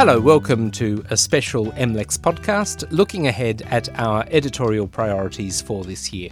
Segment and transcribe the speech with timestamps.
[0.00, 6.10] Hello, welcome to a special MLEX podcast looking ahead at our editorial priorities for this
[6.10, 6.30] year.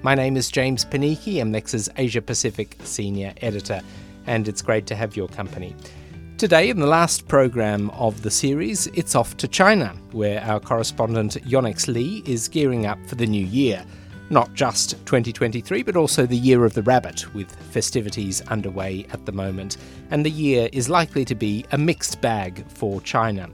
[0.00, 3.82] My name is James Panichi, MLEX's Asia Pacific Senior Editor,
[4.26, 5.76] and it's great to have your company.
[6.38, 11.34] Today, in the last program of the series, it's off to China, where our correspondent
[11.44, 13.84] Yonex Lee is gearing up for the new year
[14.32, 19.32] not just 2023, but also the Year of the Rabbit, with festivities underway at the
[19.32, 19.76] moment.
[20.10, 23.50] And the year is likely to be a mixed bag for China.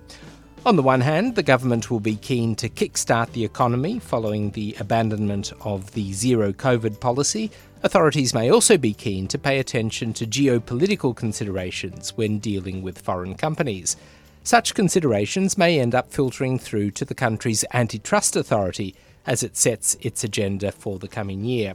[0.64, 4.76] On the one hand, the government will be keen to kickstart the economy following the
[4.78, 7.50] abandonment of the zero COVID policy.
[7.82, 13.34] Authorities may also be keen to pay attention to geopolitical considerations when dealing with foreign
[13.34, 13.96] companies.
[14.44, 18.94] Such considerations may end up filtering through to the country's antitrust authority
[19.26, 21.74] as it sets its agenda for the coming year.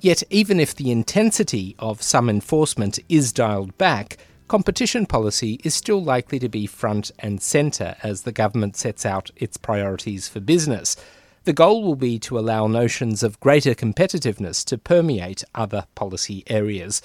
[0.00, 4.16] Yet, even if the intensity of some enforcement is dialed back,
[4.48, 9.30] competition policy is still likely to be front and centre as the government sets out
[9.36, 10.96] its priorities for business.
[11.44, 17.02] The goal will be to allow notions of greater competitiveness to permeate other policy areas.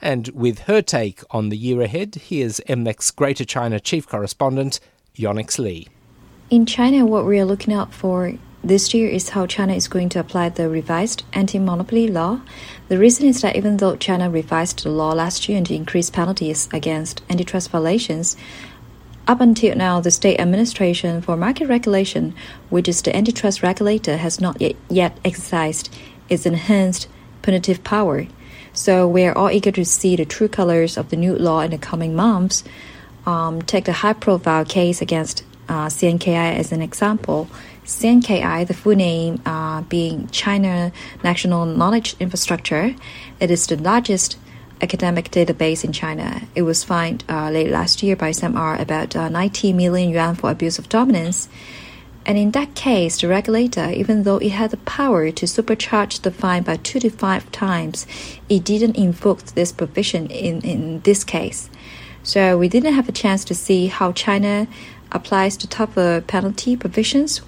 [0.00, 4.80] And with her take on the year ahead, here's MLEX Greater China Chief Correspondent,
[5.16, 5.88] Yonex Lee.
[6.50, 8.32] In China, what we are looking out for
[8.64, 12.40] this year is how China is going to apply the revised anti monopoly law.
[12.88, 16.68] The reason is that even though China revised the law last year and increased penalties
[16.72, 18.36] against antitrust violations,
[19.26, 22.34] up until now, the State Administration for Market Regulation,
[22.70, 25.96] which is the antitrust regulator, has not yet, yet exercised
[26.28, 27.08] its enhanced
[27.42, 28.26] punitive power.
[28.72, 31.70] So we are all eager to see the true colors of the new law in
[31.70, 32.64] the coming months.
[33.26, 37.48] Um, take the high profile case against uh, CNKI as an example.
[37.86, 40.92] CNKI, the full name uh, being China
[41.24, 42.94] National Knowledge Infrastructure,
[43.40, 44.36] it is the largest
[44.82, 46.42] academic database in China.
[46.54, 50.50] It was fined uh, late last year by SAMR about uh, 90 million yuan for
[50.50, 51.48] abuse of dominance.
[52.26, 56.30] And in that case, the regulator, even though it had the power to supercharge the
[56.30, 58.06] fine by two to five times,
[58.48, 61.70] it didn't invoke this provision in, in this case.
[62.22, 64.68] So we didn't have a chance to see how China
[65.12, 67.40] applies the tougher penalty provisions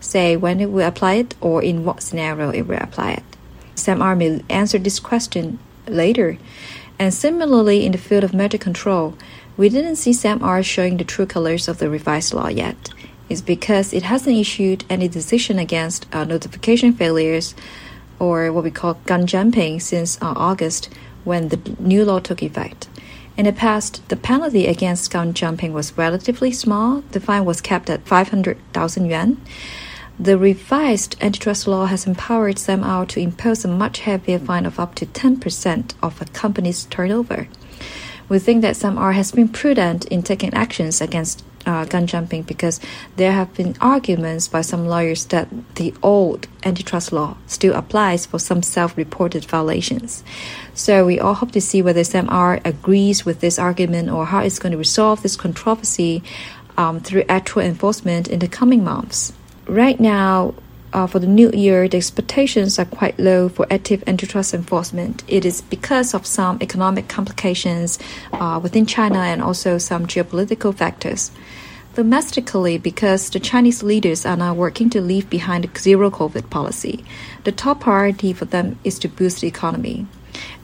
[0.00, 3.22] say when it will apply it or in what scenario it will apply it.
[3.74, 6.38] SAMR may answer this question later.
[6.98, 9.16] And similarly, in the field of merger control,
[9.56, 12.90] we didn't see SAMR showing the true colors of the revised law yet.
[13.28, 17.54] It's because it hasn't issued any decision against uh, notification failures
[18.18, 20.92] or what we call gun jumping since uh, August
[21.24, 22.88] when the new law took effect.
[23.36, 27.02] In the past, the penalty against gun jumping was relatively small.
[27.12, 29.40] The fine was capped at 500,000 yuan.
[30.18, 34.94] The revised antitrust law has empowered SAMR to impose a much heavier fine of up
[34.96, 37.48] to 10% of a company's turnover.
[38.28, 42.80] We think that SAMR has been prudent in taking actions against uh, gun jumping because
[43.16, 48.38] there have been arguments by some lawyers that the old antitrust law still applies for
[48.38, 50.24] some self reported violations.
[50.74, 54.58] So we all hope to see whether SAMR agrees with this argument or how it's
[54.58, 56.22] going to resolve this controversy
[56.76, 59.32] um, through actual enforcement in the coming months
[59.70, 60.54] right now,
[60.92, 65.22] uh, for the new year, the expectations are quite low for active antitrust enforcement.
[65.28, 67.98] It is because of some economic complications
[68.32, 71.30] uh, within China and also some geopolitical factors.
[71.94, 77.04] Domestically, because the Chinese leaders are now working to leave behind the zero COVID policy,
[77.44, 80.06] the top priority for them is to boost the economy.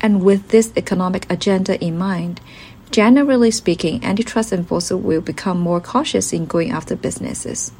[0.00, 2.40] And with this economic agenda in mind,
[2.90, 7.72] generally speaking, antitrust enforcers will become more cautious in going after businesses.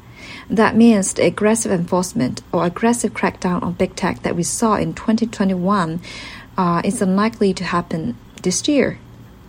[0.49, 4.93] That means the aggressive enforcement or aggressive crackdown on big tech that we saw in
[4.93, 5.99] 2021
[6.57, 8.99] uh, is unlikely to happen this year.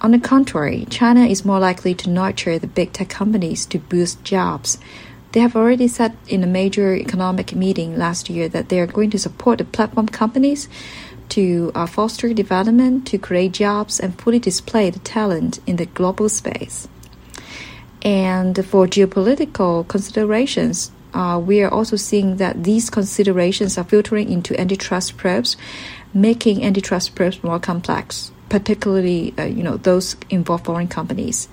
[0.00, 4.22] On the contrary, China is more likely to nurture the big tech companies to boost
[4.22, 4.78] jobs.
[5.32, 9.10] They have already said in a major economic meeting last year that they are going
[9.10, 10.68] to support the platform companies
[11.30, 16.28] to uh, foster development, to create jobs, and fully display the talent in the global
[16.28, 16.88] space.
[18.02, 24.58] And for geopolitical considerations, uh, we are also seeing that these considerations are filtering into
[24.60, 25.56] antitrust probes,
[26.14, 31.48] making antitrust probes more complex, particularly uh, you know those involve foreign companies.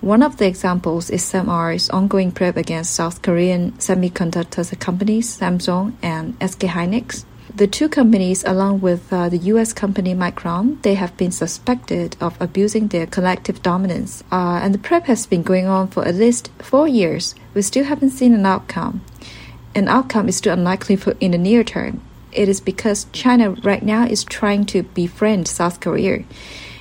[0.00, 6.34] One of the examples is SAMR's ongoing probe against South Korean semiconductor companies Samsung and
[6.40, 7.24] SK Hynix.
[7.60, 9.74] The two companies, along with uh, the U.S.
[9.74, 15.04] company Micron, they have been suspected of abusing their collective dominance, uh, and the prep
[15.04, 17.34] has been going on for at least four years.
[17.52, 19.02] We still haven't seen an outcome.
[19.74, 22.00] An outcome is still unlikely for in the near term.
[22.32, 26.24] It is because China right now is trying to befriend South Korea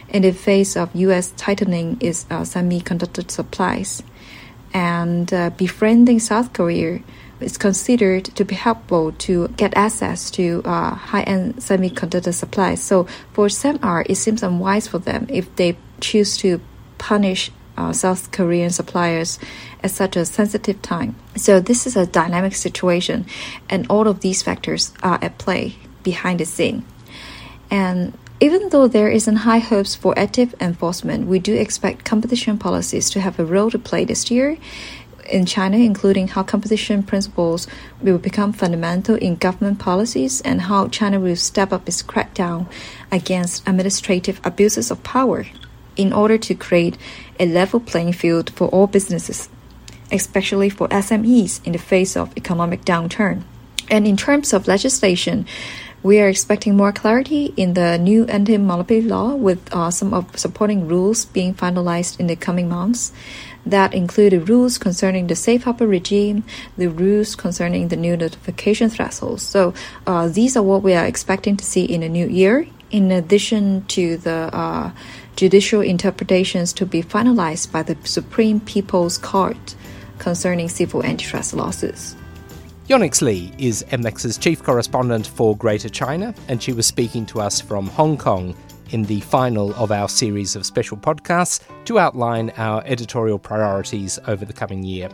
[0.07, 1.33] in the face of U.S.
[1.35, 4.01] tightening its uh, semiconductor supplies.
[4.73, 6.99] and uh, befriending South Korea
[7.39, 12.81] is considered to be helpful to get access to uh, high-end semiconductor supplies.
[12.81, 16.59] So for SAMR, it seems unwise for them if they choose to
[16.97, 19.39] punish uh, South Korean suppliers
[19.81, 21.15] at such a sensitive time.
[21.35, 23.25] So this is a dynamic situation,
[23.69, 26.85] and all of these factors are at play behind the scene.
[27.71, 33.09] And even though there isn't high hopes for active enforcement, we do expect competition policies
[33.11, 34.57] to have a role to play this year
[35.29, 37.67] in China, including how competition principles
[38.01, 42.67] will become fundamental in government policies and how China will step up its crackdown
[43.11, 45.45] against administrative abuses of power
[45.95, 46.97] in order to create
[47.39, 49.49] a level playing field for all businesses,
[50.11, 53.43] especially for SMEs in the face of economic downturn.
[53.89, 55.45] And in terms of legislation,
[56.01, 60.87] we are expecting more clarity in the new anti-monopoly law with uh, some of supporting
[60.87, 63.11] rules being finalized in the coming months
[63.65, 66.43] that include the rules concerning the safe harbor regime,
[66.77, 69.43] the rules concerning the new notification thresholds.
[69.43, 69.73] So
[70.07, 73.85] uh, these are what we are expecting to see in the new year, in addition
[73.87, 74.91] to the uh,
[75.35, 79.75] judicial interpretations to be finalized by the Supreme People's Court
[80.17, 82.15] concerning civil antitrust lawsuits.
[82.89, 87.61] Yonex Lee is MLEX's chief correspondent for Greater China, and she was speaking to us
[87.61, 88.55] from Hong Kong
[88.89, 94.43] in the final of our series of special podcasts to outline our editorial priorities over
[94.43, 95.07] the coming year.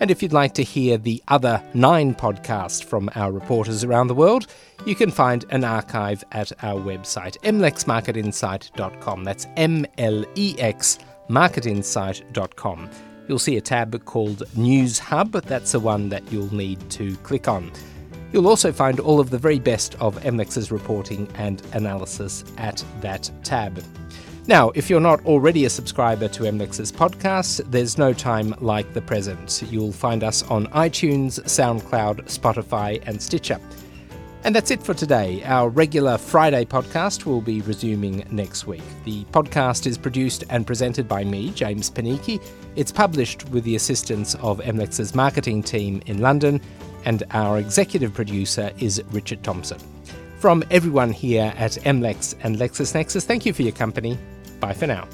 [0.00, 4.14] And if you'd like to hear the other nine podcasts from our reporters around the
[4.14, 4.48] world,
[4.84, 9.24] you can find an archive at our website, mlexmarketinsight.com.
[9.24, 10.98] That's M L E X
[11.30, 12.90] marketinsight.com
[13.28, 15.32] you'll see a tab called News Hub.
[15.32, 17.70] That's the one that you'll need to click on.
[18.32, 23.30] You'll also find all of the very best of MLEX's reporting and analysis at that
[23.44, 23.82] tab.
[24.48, 29.02] Now, if you're not already a subscriber to MLEX's podcast, there's no time like the
[29.02, 29.62] present.
[29.70, 33.60] You'll find us on iTunes, SoundCloud, Spotify, and Stitcher.
[34.44, 35.42] And that's it for today.
[35.44, 38.82] Our regular Friday podcast will be resuming next week.
[39.04, 42.42] The podcast is produced and presented by me, James Panichi.
[42.74, 46.60] It's published with the assistance of MLEX's marketing team in London,
[47.04, 49.78] and our executive producer is Richard Thompson.
[50.38, 54.18] From everyone here at MLEX and LexisNexis, thank you for your company.
[54.58, 55.06] Bye for now.